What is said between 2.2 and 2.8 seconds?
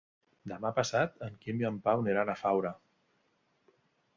a Faura.